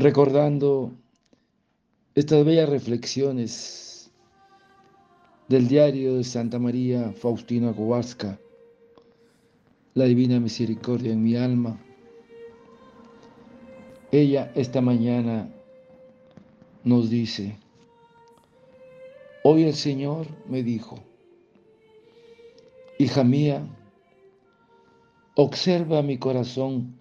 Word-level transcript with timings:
recordando 0.00 0.92
estas 2.14 2.42
bellas 2.42 2.70
reflexiones 2.70 4.10
del 5.46 5.68
diario 5.68 6.16
de 6.16 6.24
Santa 6.24 6.58
María 6.58 7.12
Faustina 7.12 7.74
Kowalska, 7.74 8.40
la 9.92 10.06
divina 10.06 10.40
misericordia 10.40 11.12
en 11.12 11.22
mi 11.22 11.36
alma. 11.36 11.78
Ella 14.10 14.50
esta 14.54 14.80
mañana 14.80 15.52
nos 16.82 17.10
dice, 17.10 17.58
hoy 19.44 19.64
el 19.64 19.74
Señor 19.74 20.28
me 20.48 20.62
dijo, 20.62 20.98
hija 22.98 23.22
mía, 23.22 23.68
observa 25.36 26.00
mi 26.00 26.16
corazón 26.16 26.96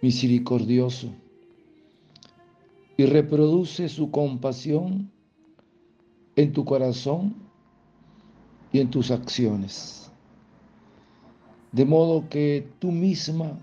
misericordioso 0.00 1.12
y 2.96 3.06
reproduce 3.06 3.88
su 3.88 4.10
compasión 4.10 5.10
en 6.36 6.52
tu 6.52 6.64
corazón 6.64 7.34
y 8.72 8.80
en 8.80 8.90
tus 8.90 9.10
acciones. 9.10 10.10
De 11.72 11.84
modo 11.84 12.28
que 12.28 12.68
tú 12.78 12.92
misma, 12.92 13.58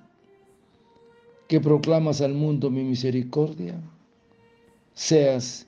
que 1.48 1.60
proclamas 1.60 2.22
al 2.22 2.34
mundo 2.34 2.70
mi 2.70 2.84
misericordia, 2.84 3.82
seas 4.94 5.68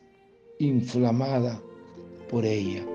inflamada 0.59 1.61
por 2.30 2.45
ella. 2.45 2.92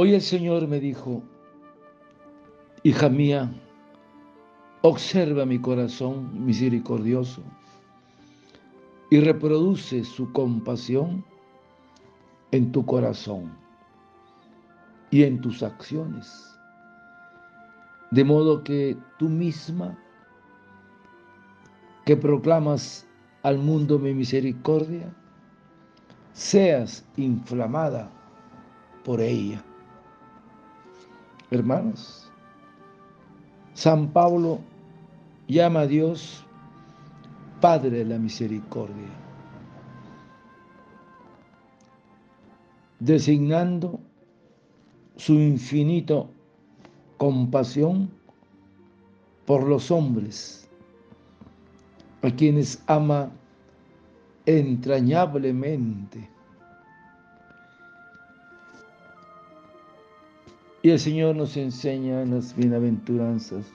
Hoy 0.00 0.14
el 0.14 0.22
Señor 0.22 0.68
me 0.68 0.78
dijo, 0.78 1.24
hija 2.84 3.08
mía, 3.08 3.50
observa 4.82 5.44
mi 5.44 5.58
corazón 5.58 6.46
misericordioso 6.46 7.42
y 9.10 9.18
reproduce 9.18 10.04
su 10.04 10.32
compasión 10.32 11.24
en 12.52 12.70
tu 12.70 12.86
corazón 12.86 13.52
y 15.10 15.24
en 15.24 15.40
tus 15.40 15.64
acciones, 15.64 16.56
de 18.12 18.22
modo 18.22 18.62
que 18.62 18.96
tú 19.18 19.28
misma, 19.28 19.98
que 22.04 22.16
proclamas 22.16 23.04
al 23.42 23.58
mundo 23.58 23.98
mi 23.98 24.14
misericordia, 24.14 25.12
seas 26.34 27.04
inflamada 27.16 28.08
por 29.02 29.20
ella. 29.20 29.64
Hermanos, 31.50 32.30
San 33.72 34.12
Pablo 34.12 34.58
llama 35.46 35.80
a 35.80 35.86
Dios 35.86 36.44
Padre 37.60 37.90
de 37.90 38.04
la 38.04 38.18
Misericordia, 38.18 39.08
designando 43.00 43.98
su 45.16 45.34
infinito 45.34 46.28
compasión 47.16 48.10
por 49.46 49.66
los 49.66 49.90
hombres, 49.90 50.68
a 52.20 52.30
quienes 52.30 52.82
ama 52.86 53.30
entrañablemente. 54.44 56.28
Y 60.88 60.90
el 60.90 61.00
Señor 61.00 61.36
nos 61.36 61.54
enseña 61.58 62.22
en 62.22 62.30
las 62.30 62.56
bienaventuranzas 62.56 63.66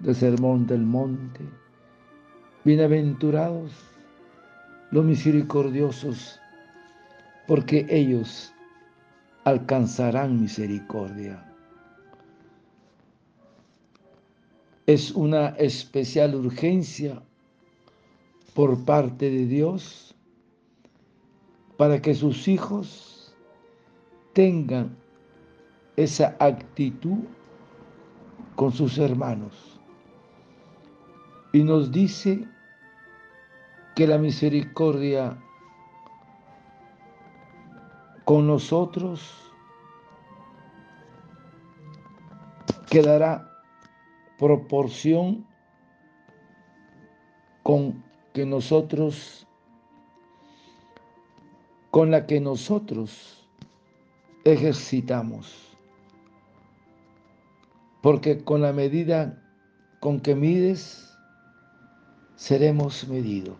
del 0.00 0.14
Sermón 0.14 0.66
del 0.66 0.82
Monte. 0.82 1.40
Bienaventurados 2.62 3.72
los 4.90 5.02
misericordiosos, 5.02 6.38
porque 7.46 7.86
ellos 7.88 8.52
alcanzarán 9.44 10.38
misericordia. 10.38 11.42
Es 14.84 15.12
una 15.12 15.56
especial 15.56 16.34
urgencia 16.34 17.22
por 18.52 18.84
parte 18.84 19.30
de 19.30 19.46
Dios 19.46 20.14
para 21.78 22.02
que 22.02 22.14
sus 22.14 22.46
hijos 22.46 23.34
tengan 24.34 25.07
esa 25.98 26.36
actitud 26.38 27.24
con 28.54 28.70
sus 28.70 28.98
hermanos. 28.98 29.80
Y 31.52 31.64
nos 31.64 31.90
dice 31.90 32.46
que 33.96 34.06
la 34.06 34.16
misericordia 34.16 35.36
con 38.24 38.46
nosotros 38.46 39.52
quedará 42.88 43.50
proporción 44.38 45.44
con 47.64 48.04
que 48.32 48.46
nosotros, 48.46 49.48
con 51.90 52.12
la 52.12 52.24
que 52.24 52.40
nosotros 52.40 53.48
ejercitamos 54.44 55.67
porque 58.02 58.44
con 58.44 58.62
la 58.62 58.72
medida 58.72 59.42
con 60.00 60.20
que 60.20 60.34
mides, 60.34 61.16
seremos 62.36 63.08
medidos. 63.08 63.56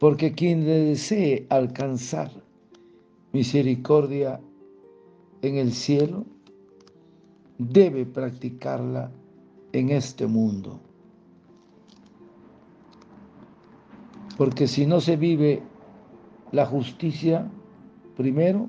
Porque 0.00 0.32
quien 0.32 0.64
desee 0.64 1.46
alcanzar 1.48 2.30
misericordia 3.32 4.40
en 5.42 5.56
el 5.56 5.72
cielo, 5.72 6.24
debe 7.58 8.04
practicarla 8.04 9.10
en 9.72 9.90
este 9.90 10.26
mundo. 10.26 10.80
Porque 14.36 14.66
si 14.66 14.86
no 14.86 15.00
se 15.00 15.16
vive 15.16 15.62
la 16.50 16.66
justicia 16.66 17.48
primero, 18.16 18.68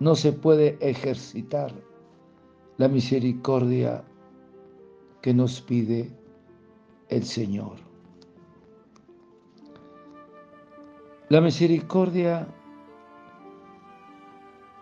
no 0.00 0.14
se 0.14 0.32
puede 0.32 0.78
ejercitar 0.80 1.72
la 2.78 2.88
misericordia 2.88 4.02
que 5.20 5.34
nos 5.34 5.60
pide 5.60 6.10
el 7.10 7.22
Señor. 7.22 7.76
La 11.28 11.42
misericordia 11.42 12.48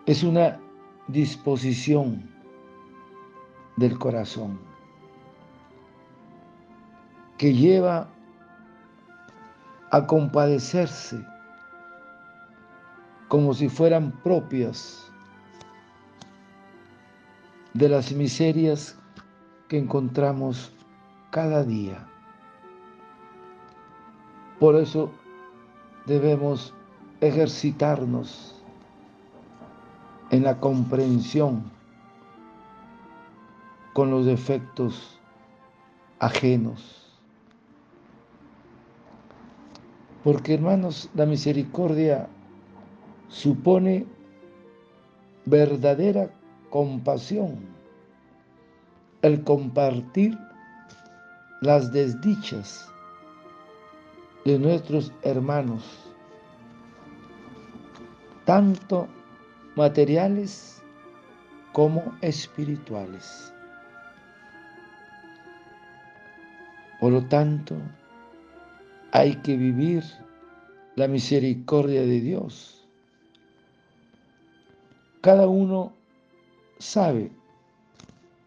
es 0.05 0.23
una 0.23 0.59
disposición 1.09 2.27
del 3.75 3.99
corazón 3.99 4.57
que 7.37 7.53
lleva 7.53 8.09
a 9.91 10.07
compadecerse 10.07 11.23
como 13.27 13.53
si 13.53 13.69
fueran 13.69 14.11
propias 14.23 15.08
de 17.79 17.87
las 17.87 18.11
miserias 18.11 18.99
que 19.69 19.77
encontramos 19.77 20.69
cada 21.31 21.63
día. 21.63 22.05
Por 24.59 24.75
eso 24.75 25.09
debemos 26.05 26.73
ejercitarnos 27.21 28.61
en 30.29 30.43
la 30.43 30.59
comprensión 30.59 31.71
con 33.93 34.11
los 34.11 34.25
defectos 34.25 35.17
ajenos. 36.19 37.17
Porque 40.25 40.55
hermanos, 40.55 41.09
la 41.13 41.25
misericordia 41.25 42.27
supone 43.29 44.05
verdadera 45.45 46.29
compasión, 46.69 47.59
el 49.21 49.43
compartir 49.43 50.37
las 51.61 51.91
desdichas 51.91 52.89
de 54.45 54.57
nuestros 54.57 55.11
hermanos, 55.23 55.83
tanto 58.45 59.07
materiales 59.75 60.81
como 61.73 62.17
espirituales. 62.21 63.53
Por 66.99 67.13
lo 67.13 67.25
tanto, 67.25 67.75
hay 69.11 69.35
que 69.37 69.55
vivir 69.55 70.03
la 70.95 71.07
misericordia 71.07 72.01
de 72.01 72.19
Dios. 72.19 72.87
Cada 75.21 75.47
uno 75.47 75.93
sabe 76.79 77.29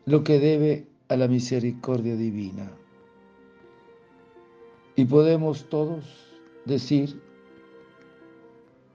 lo 0.06 0.24
que 0.24 0.38
debe 0.38 0.86
a 1.08 1.16
la 1.16 1.28
misericordia 1.28 2.16
divina. 2.16 2.70
Y 4.96 5.04
podemos 5.04 5.68
todos 5.68 6.04
decir 6.64 7.22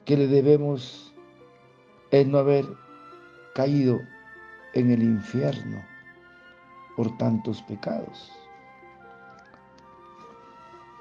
que 0.06 0.18
le 0.18 0.28
debemos 0.28 1.14
el 2.12 2.32
no 2.32 2.40
haber 2.40 2.66
caído 3.54 4.00
en 4.74 4.92
el 4.92 5.04
infierno 5.04 5.84
por 6.96 7.16
tantos 7.18 7.62
pecados. 7.64 8.32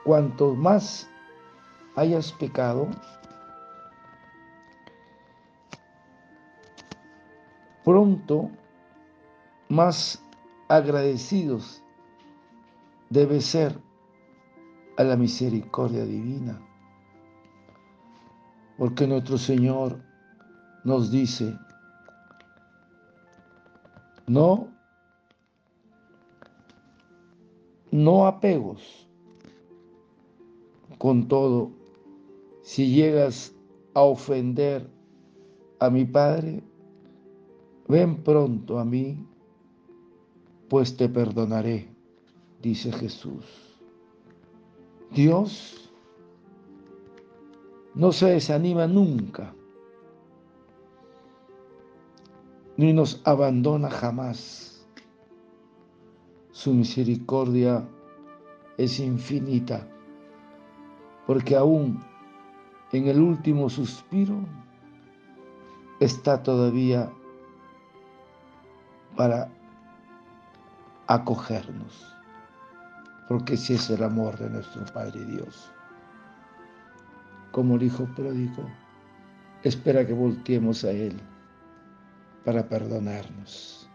Cuanto 0.05 0.55
más 0.55 1.09
hayas 1.97 2.33
pecado, 2.33 2.89
pronto 7.87 8.51
más 9.69 10.21
agradecidos 10.67 11.85
debe 13.11 13.41
ser 13.41 13.79
a 14.97 15.05
la 15.05 15.17
misericordia 15.17 16.05
divina. 16.05 16.61
Porque 18.77 19.07
nuestro 19.07 19.39
Señor 19.39 20.03
nos 20.83 21.13
dice, 21.13 21.57
no, 24.27 24.69
no 27.93 28.27
apegos. 28.27 29.07
Con 30.99 31.29
todo, 31.29 31.71
si 32.63 32.93
llegas 32.93 33.55
a 33.95 34.01
ofender 34.01 34.91
a 35.79 35.89
mi 35.89 36.05
Padre, 36.05 36.65
ven 37.89 38.23
pronto 38.23 38.79
a 38.79 38.85
mí, 38.85 39.27
pues 40.69 40.97
te 40.97 41.09
perdonaré, 41.09 41.89
dice 42.61 42.93
Jesús. 42.93 43.45
Dios 45.13 45.91
no 47.95 48.13
se 48.13 48.27
desanima 48.27 48.87
nunca, 48.87 49.55
ni 52.77 52.93
nos 52.93 53.21
abandona 53.25 53.91
jamás. 53.91 54.87
Su 56.51 56.73
misericordia 56.73 57.87
es 58.77 58.99
infinita, 58.99 59.87
porque 61.27 61.55
aún 61.55 62.03
en 62.93 63.07
el 63.09 63.21
último 63.21 63.69
suspiro 63.69 64.39
está 66.01 66.43
todavía 66.43 67.13
para 69.17 69.49
acogernos, 71.07 72.15
porque 73.29 73.55
ese 73.55 73.75
es 73.75 73.91
el 73.91 74.05
amor 74.05 74.37
de 74.39 74.51
nuestro 74.51 74.85
Padre 74.93 75.25
Dios. 75.25 75.73
Como 77.51 77.77
el 77.77 77.85
Hijo 77.85 78.05
pródigo, 78.15 78.69
espera 79.63 80.07
que 80.07 80.13
volteemos 80.13 80.85
a 80.85 80.91
Él 80.91 81.19
para 82.45 82.69
perdonarnos. 82.69 83.89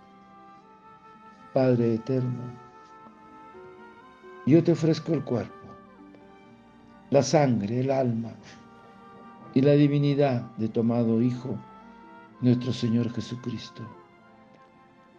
Padre 1.53 1.95
eterno, 1.95 2.41
yo 4.47 4.63
te 4.63 4.71
ofrezco 4.71 5.13
el 5.13 5.23
cuerpo, 5.23 5.67
la 7.11 7.21
sangre, 7.21 7.81
el 7.81 7.91
alma 7.91 8.31
y 9.53 9.61
la 9.61 9.73
divinidad 9.73 10.41
de 10.57 10.69
tu 10.69 10.79
amado 10.79 11.21
Hijo, 11.21 11.55
nuestro 12.41 12.73
Señor 12.73 13.13
Jesucristo 13.13 14.00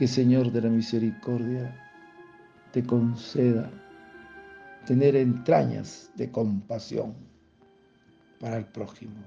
que 0.00 0.08
Señor 0.08 0.50
de 0.50 0.62
la 0.62 0.70
Misericordia 0.70 1.76
te 2.72 2.82
conceda 2.82 3.70
tener 4.86 5.14
entrañas 5.14 6.10
de 6.14 6.30
compasión 6.30 7.12
para 8.40 8.56
el 8.56 8.64
prójimo, 8.64 9.20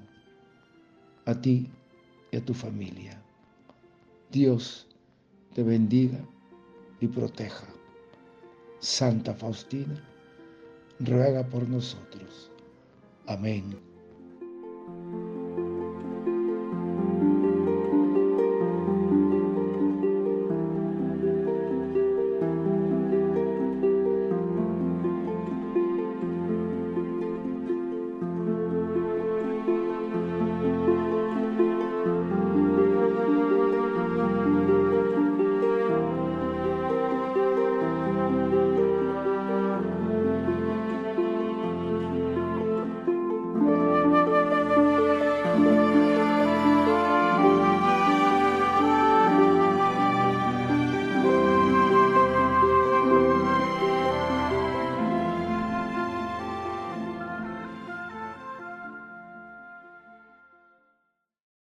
a 1.26 1.36
ti 1.40 1.70
y 2.32 2.38
a 2.38 2.44
tu 2.44 2.56
familia. 2.56 3.22
Dios 4.32 4.88
te 5.54 5.62
bendiga 5.62 6.18
y 7.00 7.08
proteja. 7.08 7.68
Santa 8.80 9.36
Faustina, 9.36 10.04
ruega 11.02 11.46
por 11.46 11.70
nosotros. 11.70 12.50
Amén. 13.28 13.78